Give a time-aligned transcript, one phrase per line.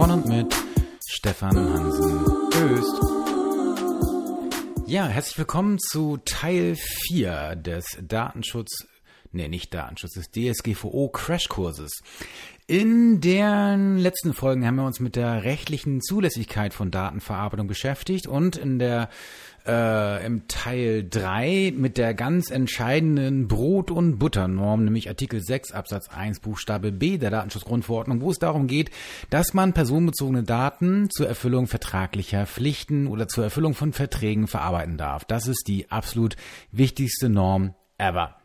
[0.00, 0.54] von und mit
[1.06, 2.24] Stefan Hansen
[2.54, 3.02] Öst.
[4.86, 8.86] Ja, herzlich willkommen zu Teil 4 des Datenschutz,
[9.30, 12.00] nee, nicht Datenschutz, des DSGVO Crashkurses.
[12.66, 18.56] In den letzten Folgen haben wir uns mit der rechtlichen Zulässigkeit von Datenverarbeitung beschäftigt und
[18.56, 19.10] in der
[19.66, 26.08] äh, im Teil 3 mit der ganz entscheidenden Brot- und Butternorm, nämlich Artikel 6 Absatz
[26.08, 28.90] 1 Buchstabe B der Datenschutzgrundverordnung, wo es darum geht,
[29.30, 35.24] dass man personenbezogene Daten zur Erfüllung vertraglicher Pflichten oder zur Erfüllung von Verträgen verarbeiten darf.
[35.24, 36.36] Das ist die absolut
[36.72, 38.39] wichtigste Norm ever.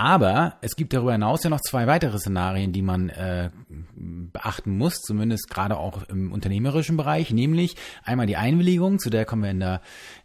[0.00, 3.50] Aber es gibt darüber hinaus ja noch zwei weitere Szenarien, die man äh,
[3.96, 9.42] beachten muss, zumindest gerade auch im unternehmerischen Bereich, nämlich einmal die Einwilligung, zu der kommen
[9.42, 9.80] wir in der,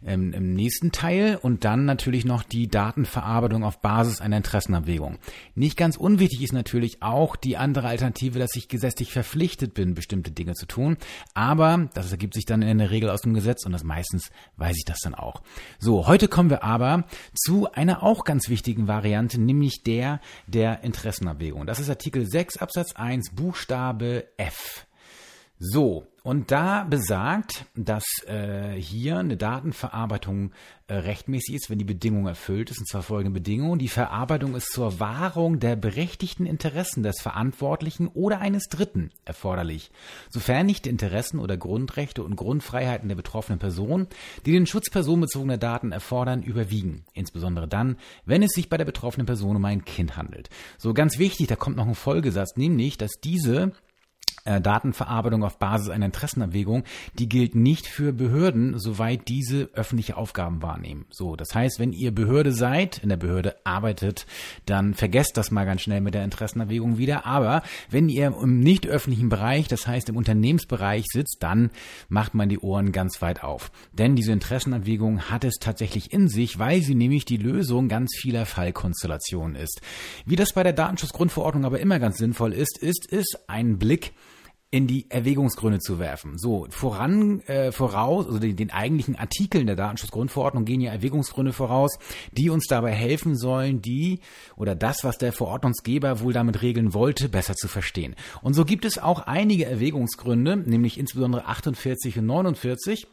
[0.06, 5.18] ähm, im nächsten Teil, und dann natürlich noch die Datenverarbeitung auf Basis einer Interessenabwägung.
[5.56, 10.30] Nicht ganz unwichtig ist natürlich auch die andere Alternative, dass ich gesetzlich verpflichtet bin, bestimmte
[10.30, 10.98] Dinge zu tun,
[11.34, 14.76] aber das ergibt sich dann in der Regel aus dem Gesetz und das meistens weiß
[14.76, 15.42] ich das dann auch.
[15.80, 20.84] So, heute kommen wir aber zu einer auch ganz wichtigen Variante, nämlich nämlich der der
[20.84, 21.66] Interessenabwägung.
[21.66, 24.86] Das ist Artikel 6 Absatz 1 Buchstabe F.
[25.58, 30.52] So, und da besagt, dass äh, hier eine Datenverarbeitung
[30.86, 33.78] äh, rechtmäßig ist, wenn die Bedingung erfüllt ist, und zwar folgende Bedingung.
[33.78, 39.90] Die Verarbeitung ist zur Wahrung der berechtigten Interessen des Verantwortlichen oder eines Dritten erforderlich,
[40.30, 44.06] sofern nicht Interessen oder Grundrechte und Grundfreiheiten der betroffenen Person,
[44.46, 47.04] die den Schutz personenbezogener Daten erfordern, überwiegen.
[47.12, 50.48] Insbesondere dann, wenn es sich bei der betroffenen Person um ein Kind handelt.
[50.78, 53.72] So ganz wichtig, da kommt noch ein Folgesatz, nämlich, dass diese
[54.44, 56.84] äh, Datenverarbeitung auf Basis einer Interessenabwägung,
[57.18, 61.06] die gilt nicht für Behörden, soweit diese öffentliche Aufgaben wahrnehmen.
[61.10, 64.26] So, das heißt, wenn ihr Behörde seid, in der Behörde arbeitet,
[64.66, 67.26] dann vergesst das mal ganz schnell mit der Interessenabwägung wieder.
[67.26, 71.70] Aber wenn ihr im nicht öffentlichen Bereich, das heißt im Unternehmensbereich sitzt, dann
[72.08, 73.70] macht man die Ohren ganz weit auf.
[73.92, 78.46] Denn diese Interessenabwägung hat es tatsächlich in sich, weil sie nämlich die Lösung ganz vieler
[78.46, 79.80] Fallkonstellationen ist.
[80.26, 84.12] Wie das bei der Datenschutzgrundverordnung aber immer ganz sinnvoll ist, ist es ein Blick
[84.74, 86.36] in die Erwägungsgründe zu werfen.
[86.36, 91.96] So, voran, äh, voraus, also den, den eigentlichen Artikeln der Datenschutzgrundverordnung gehen ja Erwägungsgründe voraus,
[92.32, 94.18] die uns dabei helfen sollen, die
[94.56, 98.16] oder das, was der Verordnungsgeber wohl damit regeln wollte, besser zu verstehen.
[98.42, 103.06] Und so gibt es auch einige Erwägungsgründe, nämlich insbesondere 48 und 49,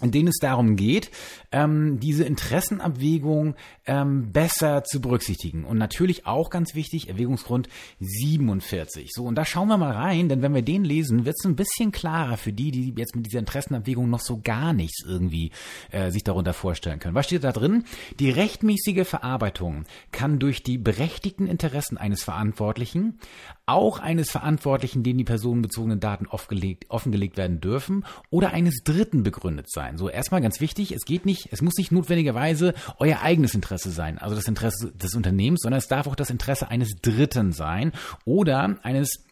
[0.00, 1.10] in denen es darum geht,
[1.50, 5.64] ähm, diese Interessenabwägung ähm, besser zu berücksichtigen.
[5.64, 9.10] Und natürlich auch ganz wichtig, Erwägungsgrund 47.
[9.12, 11.56] So, und da schauen wir mal rein, denn wenn wir den lesen, wird es ein
[11.56, 15.50] bisschen klarer für die, die jetzt mit dieser Interessenabwägung noch so gar nichts irgendwie
[15.90, 17.16] äh, sich darunter vorstellen können.
[17.16, 17.84] Was steht da drin?
[18.20, 23.18] Die rechtmäßige Verarbeitung kann durch die berechtigten Interessen eines Verantwortlichen,
[23.66, 29.70] auch eines Verantwortlichen, dem die personenbezogenen Daten offengelegt, offengelegt werden dürfen, oder eines Dritten begründet
[29.70, 29.98] sein sein.
[29.98, 34.18] So, erstmal ganz wichtig, es geht nicht, es muss nicht notwendigerweise euer eigenes Interesse sein,
[34.18, 37.92] also das Interesse des Unternehmens, sondern es darf auch das Interesse eines Dritten sein
[38.24, 39.24] oder eines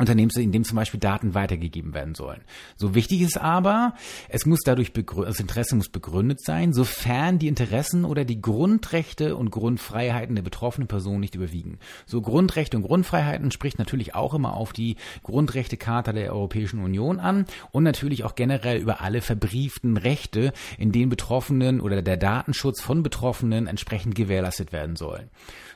[0.00, 2.40] Unternehmens, in dem zum Beispiel Daten weitergegeben werden sollen.
[2.76, 3.94] So wichtig ist aber,
[4.28, 9.50] es muss dadurch das Interesse muss begründet sein, sofern die Interessen oder die Grundrechte und
[9.50, 11.78] Grundfreiheiten der betroffenen Person nicht überwiegen.
[12.06, 17.44] So Grundrechte und Grundfreiheiten spricht natürlich auch immer auf die Grundrechtecharta der Europäischen Union an
[17.70, 23.02] und natürlich auch generell über alle verbrieften Rechte, in denen Betroffenen oder der Datenschutz von
[23.02, 25.28] Betroffenen entsprechend gewährleistet werden sollen.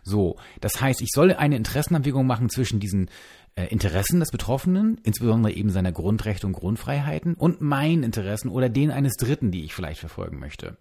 [0.02, 3.08] So, das heißt, ich soll eine Interessenabwägung machen zwischen diesen
[3.56, 9.14] Interessen des Betroffenen, insbesondere eben seiner Grundrechte und Grundfreiheiten und meinen Interessen oder den eines
[9.14, 10.76] Dritten, die ich vielleicht verfolgen möchte.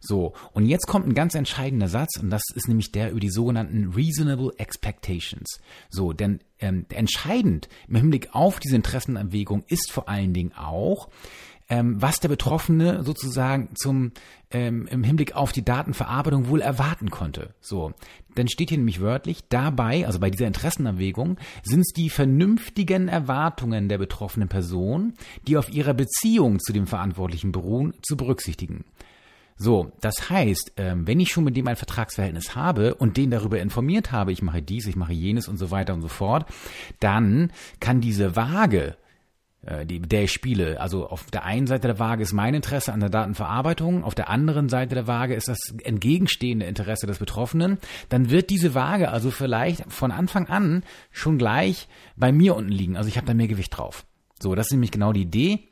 [0.00, 3.30] So, und jetzt kommt ein ganz entscheidender Satz und das ist nämlich der über die
[3.30, 5.60] sogenannten Reasonable Expectations.
[5.90, 11.08] So, denn ähm, entscheidend im Hinblick auf diese Interessenabwägung ist vor allen Dingen auch,
[11.68, 14.12] ähm, was der Betroffene sozusagen zum
[14.50, 17.54] ähm, im Hinblick auf die Datenverarbeitung wohl erwarten konnte.
[17.60, 17.92] So,
[18.34, 23.88] dann steht hier nämlich wörtlich dabei, also bei dieser Interessenabwägung, sind es die vernünftigen Erwartungen
[23.88, 25.14] der betroffenen Person,
[25.46, 28.84] die auf ihrer Beziehung zu dem Verantwortlichen beruhen, zu berücksichtigen.
[29.58, 33.58] So, das heißt, ähm, wenn ich schon mit dem ein Vertragsverhältnis habe und den darüber
[33.58, 36.46] informiert habe, ich mache dies, ich mache jenes und so weiter und so fort,
[37.00, 38.96] dann kann diese Waage
[39.84, 40.80] die, der ich spiele.
[40.80, 44.28] Also auf der einen Seite der Waage ist mein Interesse an der Datenverarbeitung, auf der
[44.28, 49.30] anderen Seite der Waage ist das entgegenstehende Interesse des Betroffenen, dann wird diese Waage also
[49.30, 52.96] vielleicht von Anfang an schon gleich bei mir unten liegen.
[52.96, 54.06] Also ich habe da mehr Gewicht drauf.
[54.40, 55.68] So, das ist nämlich genau die Idee.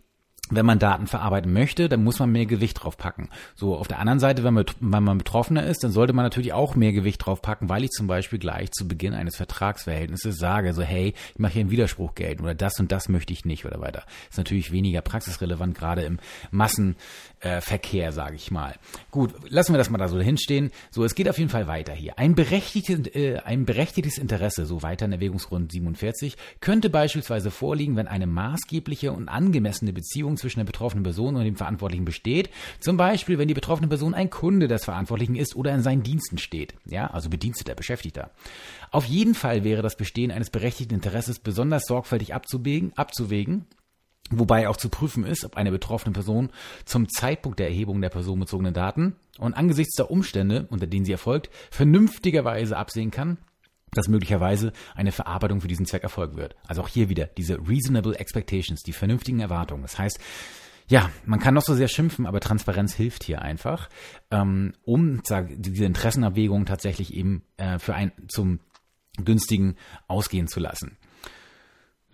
[0.56, 3.28] Wenn man Daten verarbeiten möchte, dann muss man mehr Gewicht drauf packen.
[3.54, 6.52] So, auf der anderen Seite, wenn man, wenn man Betroffener ist, dann sollte man natürlich
[6.52, 10.72] auch mehr Gewicht drauf packen, weil ich zum Beispiel gleich zu Beginn eines Vertragsverhältnisses sage,
[10.72, 13.64] so, hey, ich mache hier einen Widerspruch gelten oder das und das möchte ich nicht
[13.64, 14.04] oder weiter.
[14.30, 16.18] ist natürlich weniger praxisrelevant, gerade im
[16.50, 18.74] Massenverkehr, äh, sage ich mal.
[19.10, 20.70] Gut, lassen wir das mal da so hinstehen.
[20.90, 22.18] So, es geht auf jeden Fall weiter hier.
[22.18, 28.08] Ein berechtigtes, äh, ein berechtigtes Interesse, so weiter in Erwägungsgrund 47, könnte beispielsweise vorliegen, wenn
[28.08, 32.50] eine maßgebliche und angemessene Beziehung Beziehung zwischen der betroffenen Person und dem Verantwortlichen besteht.
[32.80, 36.36] Zum Beispiel, wenn die betroffene Person ein Kunde des Verantwortlichen ist oder in seinen Diensten
[36.36, 36.74] steht.
[36.84, 38.30] Ja, also Bediensteter, Beschäftigter.
[38.90, 43.66] Auf jeden Fall wäre das Bestehen eines berechtigten Interesses besonders sorgfältig abzuwägen, abzuwägen
[44.30, 46.50] Wobei auch zu prüfen ist, ob eine betroffene Person
[46.86, 51.50] zum Zeitpunkt der Erhebung der personenbezogenen Daten und angesichts der Umstände, unter denen sie erfolgt,
[51.70, 53.36] vernünftigerweise absehen kann,
[53.96, 56.56] dass möglicherweise eine Verarbeitung für diesen Zweck erfolgen wird.
[56.66, 59.82] Also auch hier wieder diese reasonable expectations, die vernünftigen Erwartungen.
[59.82, 60.18] Das heißt,
[60.88, 63.88] ja, man kann noch so sehr schimpfen, aber Transparenz hilft hier einfach,
[64.30, 65.22] ähm, um
[65.56, 68.60] diese Interessenabwägung tatsächlich eben äh, für ein zum
[69.16, 69.76] günstigen
[70.08, 70.98] ausgehen zu lassen.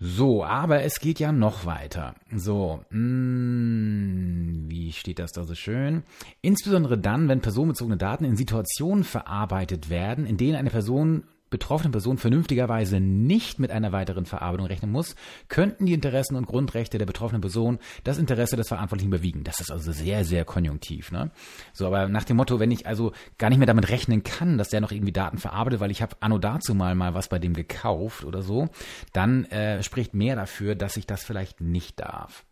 [0.03, 2.15] So, aber es geht ja noch weiter.
[2.35, 6.01] So, mh, mm, wie steht das da so schön?
[6.41, 12.17] Insbesondere dann, wenn personenbezogene Daten in Situationen verarbeitet werden, in denen eine Person betroffene Person
[12.17, 15.15] vernünftigerweise nicht mit einer weiteren Verarbeitung rechnen muss,
[15.49, 19.43] könnten die Interessen und Grundrechte der betroffenen Person das Interesse des Verantwortlichen überwiegen.
[19.43, 21.11] Das ist also sehr, sehr konjunktiv.
[21.11, 21.29] Ne?
[21.73, 24.69] So, aber nach dem Motto, wenn ich also gar nicht mehr damit rechnen kann, dass
[24.69, 27.53] der noch irgendwie Daten verarbeitet, weil ich habe anno dazu mal mal was bei dem
[27.53, 28.69] gekauft oder so,
[29.13, 32.45] dann äh, spricht mehr dafür, dass ich das vielleicht nicht darf.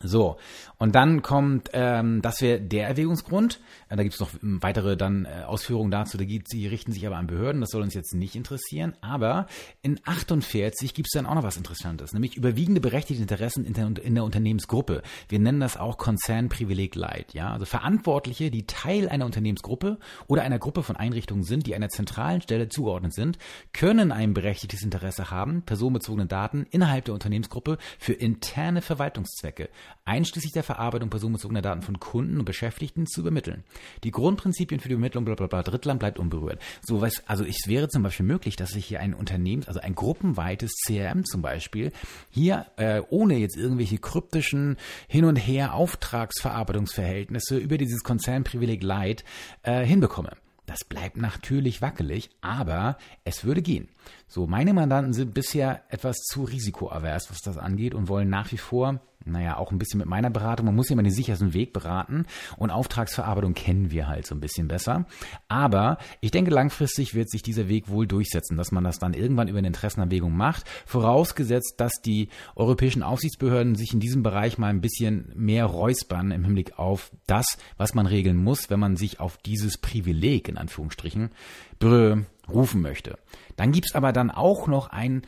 [0.00, 0.36] So,
[0.78, 3.58] und dann kommt, ähm, das wäre der Erwägungsgrund.
[3.88, 7.04] Äh, da gibt es noch weitere dann äh, Ausführungen dazu, da gibt, die richten sich
[7.04, 8.94] aber an Behörden, das soll uns jetzt nicht interessieren.
[9.00, 9.48] Aber
[9.82, 14.04] in 48 gibt es dann auch noch was Interessantes, nämlich überwiegende berechtigte Interessen in der,
[14.04, 15.02] in der Unternehmensgruppe.
[15.28, 17.34] Wir nennen das auch Konzernprivileg Light.
[17.34, 17.52] Ja?
[17.52, 19.98] Also Verantwortliche, die Teil einer Unternehmensgruppe
[20.28, 23.36] oder einer Gruppe von Einrichtungen sind, die einer zentralen Stelle zugeordnet sind,
[23.72, 29.70] können ein berechtigtes Interesse haben, personenbezogene Daten innerhalb der Unternehmensgruppe für interne Verwaltungszwecke
[30.04, 33.64] einschließlich der Verarbeitung personenbezogener Daten von Kunden und Beschäftigten zu übermitteln.
[34.04, 36.60] Die Grundprinzipien für die Übermittlung bla bla bla Drittland bleibt unberührt.
[36.82, 39.94] So was, also es wäre zum Beispiel möglich, dass sich hier ein Unternehmen, also ein
[39.94, 41.92] gruppenweites CRM zum Beispiel,
[42.30, 44.76] hier äh, ohne jetzt irgendwelche kryptischen
[45.08, 49.24] Hin- und Her Auftragsverarbeitungsverhältnisse über dieses Konzernprivileg Light
[49.62, 50.32] äh, hinbekomme.
[50.68, 53.88] Das bleibt natürlich wackelig, aber es würde gehen.
[54.26, 58.58] So, meine Mandanten sind bisher etwas zu risikoavers, was das angeht und wollen nach wie
[58.58, 60.66] vor naja, auch ein bisschen mit meiner Beratung.
[60.66, 62.24] Man muss ja immer den sichersten Weg beraten
[62.56, 65.06] und Auftragsverarbeitung kennen wir halt so ein bisschen besser.
[65.48, 69.48] Aber ich denke, langfristig wird sich dieser Weg wohl durchsetzen, dass man das dann irgendwann
[69.48, 74.80] über eine Interessenabwägung macht, vorausgesetzt, dass die europäischen Aufsichtsbehörden sich in diesem Bereich mal ein
[74.80, 79.36] bisschen mehr räuspern im Hinblick auf das, was man regeln muss, wenn man sich auf
[79.38, 81.30] dieses Privileg in Anführungsstrichen
[81.78, 83.18] berufen möchte.
[83.56, 85.22] Dann gibt's aber dann auch noch ein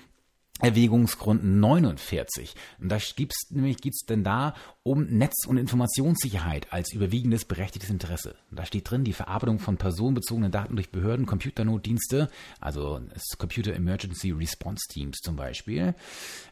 [0.60, 2.54] Erwägungsgrund 49.
[2.80, 8.36] Und da gibt's nämlich geht's denn da um Netz- und Informationssicherheit als überwiegendes berechtigtes Interesse.
[8.50, 12.30] Da steht drin die Verarbeitung von personenbezogenen Daten durch Behörden, Computernotdienste,
[12.60, 13.00] also
[13.36, 15.94] Computer Emergency Response Teams zum Beispiel,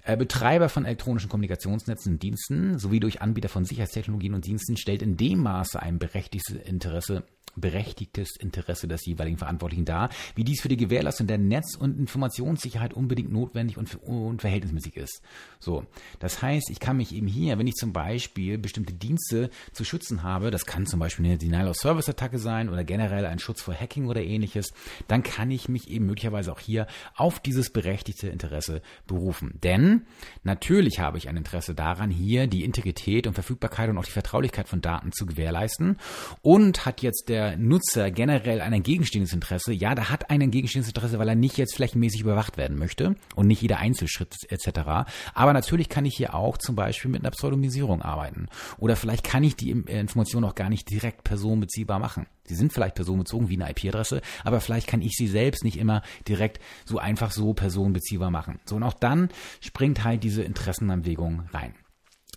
[0.03, 5.01] äh, Betreiber von elektronischen Kommunikationsnetzen und Diensten sowie durch Anbieter von Sicherheitstechnologien und Diensten stellt
[5.01, 7.25] in dem Maße ein berechtigtes Interesse
[7.61, 12.95] berechtigtes Interesse des jeweiligen Verantwortlichen dar, wie dies für die Gewährleistung der Netz- und Informationssicherheit
[12.95, 15.23] unbedingt notwendig und, und verhältnismäßig ist.
[15.59, 15.85] So,
[16.19, 20.23] das heißt, ich kann mich eben hier, wenn ich zum Beispiel bestimmte Dienste zu schützen
[20.23, 24.23] habe, das kann zum Beispiel eine Denial-of-Service-Attacke sein oder generell ein Schutz vor Hacking oder
[24.23, 24.73] ähnliches,
[25.07, 29.59] dann kann ich mich eben möglicherweise auch hier auf dieses berechtigte Interesse berufen.
[29.63, 30.07] Denn
[30.43, 34.69] natürlich habe ich ein Interesse daran, hier die Integrität und Verfügbarkeit und auch die Vertraulichkeit
[34.69, 35.97] von Daten zu gewährleisten
[36.43, 41.19] und hat jetzt der Nutzer generell ein gegenstehendes Interesse, ja, da hat einen gegenstehendes Interesse,
[41.19, 45.09] weil er nicht jetzt flächenmäßig überwacht werden möchte und nicht jeder Einzelschritt etc.
[45.35, 48.47] Aber natürlich kann ich hier auch zum Beispiel mit einer Pseudonymisierung arbeiten.
[48.79, 52.27] Oder vielleicht kann ich die äh, Information auch gar nicht direkt personenbeziehbar machen.
[52.45, 56.03] Sie sind vielleicht personenbezogen wie eine IP-Adresse, aber vielleicht kann ich sie selbst nicht immer
[56.27, 58.59] direkt so einfach so personenbeziehbar machen.
[58.65, 59.29] So, und auch dann
[59.61, 61.75] springt halt diese Interessenabwägung rein.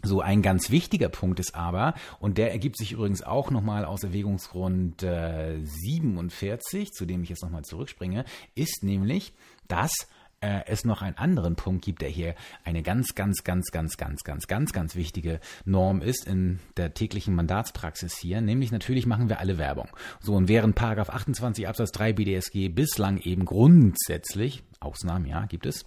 [0.04, 4.04] So ein ganz wichtiger Punkt ist aber, und der ergibt sich übrigens auch nochmal aus
[4.04, 8.26] Erwägungsgrund äh, 47, zu dem ich jetzt nochmal zurückspringe,
[8.56, 9.34] ist nämlich,
[9.68, 10.08] dass
[10.42, 14.24] äh, es noch einen anderen Punkt gibt, der hier eine ganz, ganz, ganz, ganz, ganz,
[14.24, 19.40] ganz, ganz, ganz wichtige Norm ist in der täglichen Mandatspraxis hier, nämlich natürlich machen wir
[19.40, 19.90] alle Werbung.
[20.20, 25.86] So, und während Paragraph 28 Absatz 3 BDSG bislang eben grundsätzlich Ausnahmen, ja, gibt es,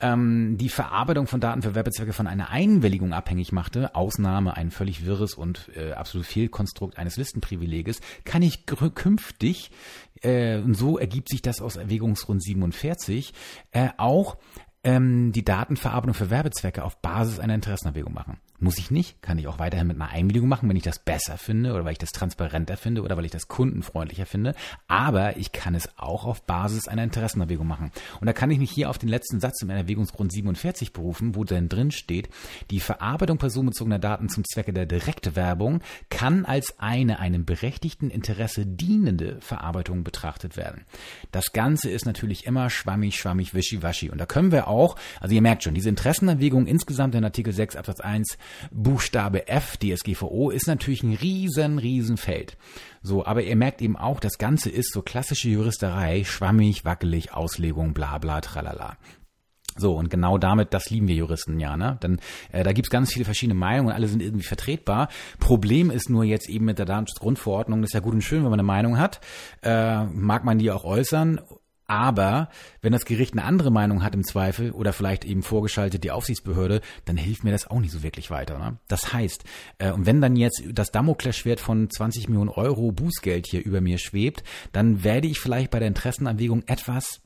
[0.00, 5.04] ähm, die Verarbeitung von Daten für Werbezwecke von einer Einwilligung abhängig machte, Ausnahme ein völlig
[5.04, 9.70] wirres und äh, absolut Fehlkonstrukt eines Listenprivileges, kann ich künftig,
[10.22, 13.32] äh, und so ergibt sich das aus Erwägungsgrund 47,
[13.72, 14.36] äh, auch
[14.84, 18.38] ähm, die Datenverarbeitung für Werbezwecke auf Basis einer Interessenabwägung machen.
[18.62, 21.38] Muss ich nicht, kann ich auch weiterhin mit einer Einwilligung machen, wenn ich das besser
[21.38, 24.54] finde oder weil ich das transparenter finde oder weil ich das kundenfreundlicher finde.
[24.86, 27.90] Aber ich kann es auch auf Basis einer Interessenabwägung machen.
[28.20, 31.44] Und da kann ich mich hier auf den letzten Satz im Erwägungsgrund 47 berufen, wo
[31.44, 32.28] dann drin steht,
[32.70, 39.40] die Verarbeitung personenbezogener Daten zum Zwecke der Direktwerbung kann als eine einem berechtigten Interesse dienende
[39.40, 40.84] Verarbeitung betrachtet werden.
[41.32, 44.10] Das Ganze ist natürlich immer schwammig, schwammig, wischiwaschi.
[44.10, 47.76] Und da können wir auch, also ihr merkt schon, diese Interessenabwägung insgesamt in Artikel 6
[47.76, 48.36] Absatz 1
[48.70, 52.56] Buchstabe F DSGVO ist natürlich ein riesen, riesen Feld.
[53.02, 57.94] So, aber ihr merkt eben auch, das Ganze ist so klassische Juristerei, schwammig, wackelig, Auslegung,
[57.94, 58.96] bla bla, tralala.
[59.76, 61.98] So, und genau damit, das lieben wir Juristen ja, ne?
[62.02, 62.20] Denn
[62.52, 65.08] äh, da gibt's ganz viele verschiedene Meinungen alle sind irgendwie vertretbar.
[65.38, 68.50] Problem ist nur jetzt eben mit der Datenschutzgrundverordnung, das ist ja gut und schön, wenn
[68.50, 69.20] man eine Meinung hat,
[69.62, 71.40] äh, mag man die auch äußern
[71.90, 72.48] aber
[72.82, 76.82] wenn das Gericht eine andere Meinung hat im Zweifel oder vielleicht eben vorgeschaltet die Aufsichtsbehörde,
[77.04, 78.58] dann hilft mir das auch nicht so wirklich weiter.
[78.58, 78.78] Ne?
[78.86, 79.42] Das heißt,
[79.78, 83.98] äh, und wenn dann jetzt das Damoklesschwert von 20 Millionen Euro Bußgeld hier über mir
[83.98, 87.20] schwebt, dann werde ich vielleicht bei der Interessenabwägung etwas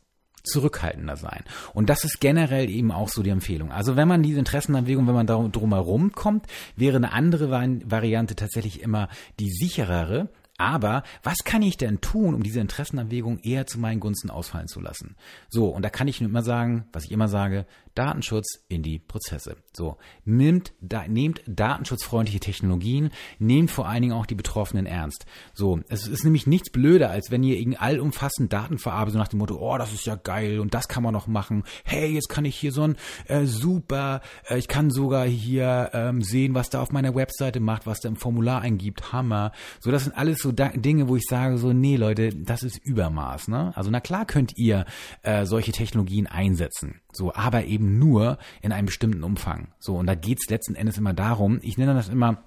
[0.44, 1.44] zurückhaltender sein.
[1.74, 3.70] Und das ist generell eben auch so die Empfehlung.
[3.70, 8.80] Also wenn man diese Interessenabwägung, wenn man darum drumherum kommt, wäre eine andere Variante tatsächlich
[8.80, 9.08] immer
[9.40, 10.30] die sicherere,
[10.64, 14.80] aber was kann ich denn tun, um diese Interessenabwägung eher zu meinen Gunsten ausfallen zu
[14.80, 15.14] lassen?
[15.50, 18.98] So, und da kann ich nur immer sagen, was ich immer sage, Datenschutz in die
[18.98, 19.56] Prozesse.
[19.72, 25.26] So, nehmt, da, nehmt datenschutzfreundliche Technologien, nehmt vor allen Dingen auch die Betroffenen ernst.
[25.52, 29.28] So, es ist nämlich nichts blöder, als wenn ihr irgendwie allumfassend Daten verarbeitet, so nach
[29.28, 31.64] dem Motto, oh, das ist ja geil und das kann man noch machen.
[31.84, 32.96] Hey, jetzt kann ich hier so ein
[33.26, 37.86] äh, super, äh, ich kann sogar hier ähm, sehen, was da auf meiner Webseite macht,
[37.86, 39.52] was da im Formular eingibt, Hammer.
[39.80, 43.48] So, das sind alles so Dinge, wo ich sage so, nee, Leute, das ist Übermaß.
[43.48, 43.72] Ne?
[43.76, 44.84] Also na klar könnt ihr
[45.22, 47.00] äh, solche Technologien einsetzen.
[47.16, 49.68] So, aber eben nur in einem bestimmten Umfang.
[49.78, 52.42] So, und da geht's letzten Endes immer darum, ich nenne das immer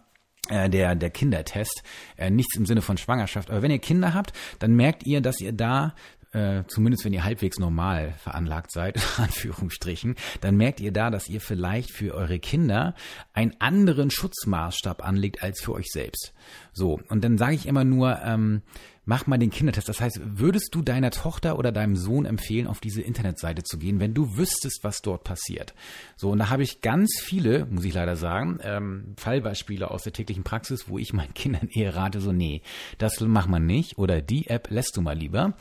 [0.49, 1.83] äh, der, der Kindertest,
[2.17, 3.49] äh, nichts im Sinne von Schwangerschaft.
[3.49, 5.93] Aber wenn ihr Kinder habt, dann merkt ihr, dass ihr da
[6.33, 11.41] äh, zumindest wenn ihr halbwegs normal veranlagt seid, Anführungsstrichen, dann merkt ihr da, dass ihr
[11.41, 12.95] vielleicht für eure Kinder
[13.33, 16.33] einen anderen Schutzmaßstab anlegt als für euch selbst.
[16.73, 18.61] So, und dann sage ich immer nur, ähm,
[19.07, 19.89] mach mal den Kindertest.
[19.89, 23.99] Das heißt, würdest du deiner Tochter oder deinem Sohn empfehlen, auf diese Internetseite zu gehen,
[23.99, 25.73] wenn du wüsstest, was dort passiert?
[26.17, 30.13] So, und da habe ich ganz viele, muss ich leider sagen, ähm, Fallbeispiele aus der
[30.13, 32.61] täglichen Praxis, wo ich meinen Kindern eher rate, so, nee,
[32.97, 35.53] das mach man nicht oder die App lässt du mal lieber.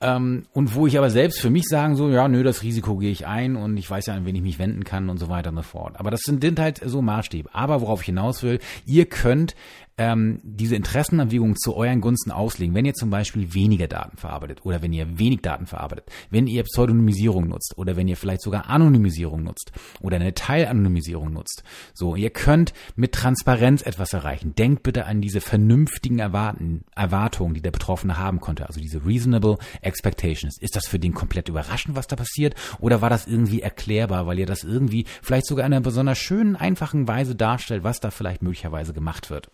[0.00, 3.10] Ähm, und wo ich aber selbst für mich sagen, so, ja, nö, das Risiko gehe
[3.10, 5.50] ich ein und ich weiß ja, an wen ich mich wenden kann und so weiter
[5.50, 5.98] und so fort.
[5.98, 7.52] Aber das sind halt so Maßstäbe.
[7.52, 9.56] Aber worauf ich hinaus will, ihr könnt
[9.96, 12.74] ähm, diese Interessenabwägung zu euren Gunsten auslegen.
[12.74, 16.64] Wenn ihr zum Beispiel weniger Daten verarbeitet oder wenn ihr wenig Daten verarbeitet, wenn ihr
[16.64, 21.62] Pseudonymisierung nutzt oder wenn ihr vielleicht sogar Anonymisierung nutzt oder eine Teilanonymisierung nutzt.
[21.92, 24.54] So, ihr könnt mit Transparenz etwas erreichen.
[24.54, 29.58] Denkt bitte an diese vernünftigen Erwarten, Erwartungen, die der Betroffene haben konnte, also diese reasonable
[29.80, 30.58] expectations.
[30.60, 34.38] Ist das für den komplett überraschend, was da passiert oder war das irgendwie erklärbar, weil
[34.38, 38.42] ihr das irgendwie vielleicht sogar in einer besonders schönen, einfachen Weise darstellt, was da vielleicht
[38.42, 39.50] möglicherweise gemacht wird?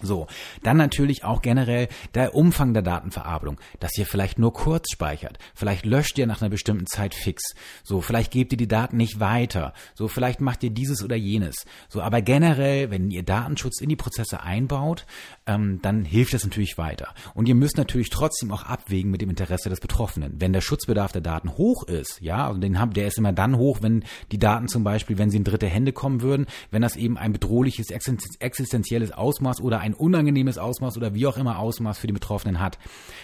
[0.00, 0.26] So,
[0.62, 5.86] dann natürlich auch generell der Umfang der Datenverarbeitung, dass ihr vielleicht nur kurz speichert, vielleicht
[5.86, 9.72] löscht ihr nach einer bestimmten Zeit fix, so vielleicht gebt ihr die Daten nicht weiter,
[9.94, 13.96] so vielleicht macht ihr dieses oder jenes, so aber generell, wenn ihr Datenschutz in die
[13.96, 15.06] Prozesse einbaut,
[15.46, 17.14] ähm, dann hilft das natürlich weiter.
[17.34, 20.34] Und ihr müsst natürlich trotzdem auch abwägen mit dem Interesse des Betroffenen.
[20.38, 23.56] Wenn der Schutzbedarf der Daten hoch ist, ja, also den habt, der ist immer dann
[23.56, 26.96] hoch, wenn die Daten zum Beispiel, wenn sie in dritte Hände kommen würden, wenn das
[26.96, 32.06] eben ein bedrohliches existenzielles Ausmaß oder ein unangenehmes Ausmaß oder wie auch immer Ausmaß für
[32.06, 32.78] die Betroffenen hat.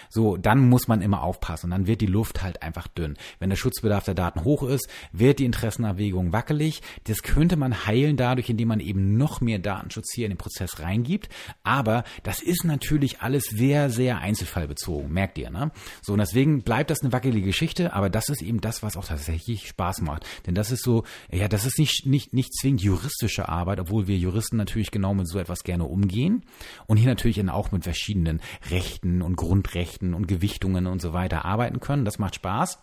[0.09, 1.71] So, dann muss man immer aufpassen.
[1.71, 3.17] Dann wird die Luft halt einfach dünn.
[3.39, 6.83] Wenn der Schutzbedarf der Daten hoch ist, wird die Interessenabwägung wackelig.
[7.05, 10.79] Das könnte man heilen dadurch, indem man eben noch mehr Datenschutz hier in den Prozess
[10.79, 11.29] reingibt.
[11.65, 15.73] Aber das ist natürlich alles sehr, sehr einzelfallbezogen, merkt ihr, ne?
[16.01, 19.05] So, und deswegen bleibt das eine wackelige Geschichte, aber das ist eben das, was auch
[19.05, 20.27] tatsächlich Spaß macht.
[20.47, 24.17] Denn das ist so, ja, das ist nicht, nicht, nicht zwingend juristische Arbeit, obwohl wir
[24.17, 26.45] Juristen natürlich genau mit so etwas gerne umgehen.
[26.87, 28.41] Und hier natürlich auch mit verschiedenen
[28.71, 32.05] Rechten und Grundrechten und Gewichtungen und so weiter arbeiten können.
[32.05, 32.79] Das macht Spaß.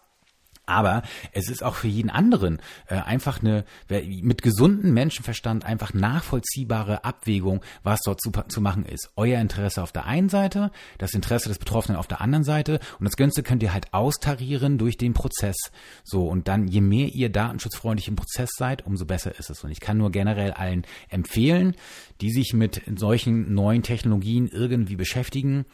[0.69, 7.03] Aber es ist auch für jeden anderen äh, einfach eine mit gesundem Menschenverstand einfach nachvollziehbare
[7.03, 9.11] Abwägung, was dort zu, zu machen ist.
[9.15, 13.05] Euer Interesse auf der einen Seite, das Interesse des Betroffenen auf der anderen Seite und
[13.05, 15.57] das Ganze könnt ihr halt austarieren durch den Prozess.
[16.03, 19.63] So und dann je mehr ihr datenschutzfreundlich im Prozess seid, umso besser ist es.
[19.63, 21.75] Und ich kann nur generell allen empfehlen,
[22.21, 25.65] die sich mit solchen neuen Technologien irgendwie beschäftigen,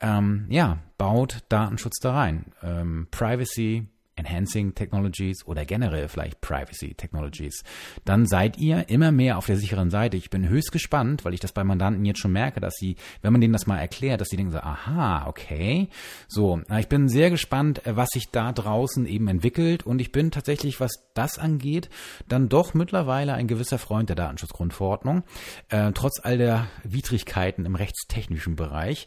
[0.00, 2.52] ähm, ja, baut Datenschutz da rein.
[2.62, 3.88] Ähm, Privacy,
[4.18, 7.62] Enhancing Technologies oder generell vielleicht Privacy Technologies,
[8.04, 10.16] dann seid ihr immer mehr auf der sicheren Seite.
[10.16, 13.32] Ich bin höchst gespannt, weil ich das bei Mandanten jetzt schon merke, dass sie, wenn
[13.32, 15.88] man denen das mal erklärt, dass sie denken so, aha, okay.
[16.26, 20.30] So, ich bin sehr gespannt, äh, was sich da draußen eben entwickelt und ich bin
[20.30, 21.88] tatsächlich, was das angeht,
[22.28, 25.24] dann doch mittlerweile ein gewisser Freund der Datenschutzgrundverordnung,
[25.68, 29.06] äh, trotz all der Widrigkeiten im rechtstechnischen Bereich,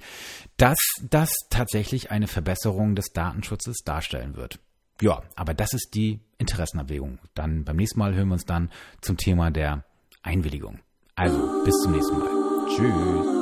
[0.58, 4.60] dass das tatsächlich eine Verbesserung des Datenschutzes darstellen wird.
[5.02, 7.20] Ja, aber das ist die Interessenabwägung.
[7.34, 8.70] Dann beim nächsten Mal hören wir uns dann
[9.02, 9.84] zum Thema der
[10.22, 10.80] Einwilligung.
[11.16, 12.30] Also, bis zum nächsten Mal.
[12.70, 13.41] Tschüss.